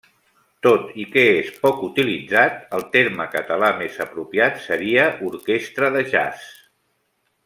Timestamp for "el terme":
2.77-3.27